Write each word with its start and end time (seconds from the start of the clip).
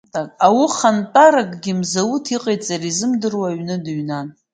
Аухантәаракгьы 0.45 1.73
Мзауҭ, 1.79 2.25
иҟаиҵара 2.35 2.85
изымдыруа, 2.91 3.47
аҩны 3.49 3.75
дыҩнан. 3.83 4.27